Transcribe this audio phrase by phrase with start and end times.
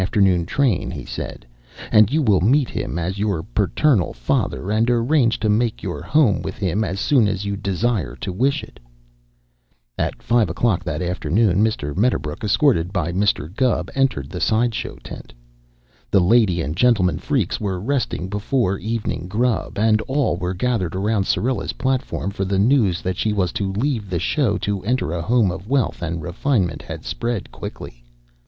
[0.03, 1.45] afternoon train," he said,
[1.91, 6.41] "and you will meet him as your paternal father and arrange to make your home
[6.41, 8.79] with him as soon as you desire to wish it."
[9.99, 11.95] At five o'clock that afternoon, Mr.
[11.95, 13.55] Medderbrook, escorted by Mr.
[13.55, 15.33] Gubb, entered the side show tent.
[16.09, 21.25] The lady and gentlemen freaks were resting before evening grub, and all were gathered around
[21.27, 25.21] Syrilla's platform, for the news that she was to leave the show to enter a
[25.21, 28.03] home of wealth and refinement had spread quickly.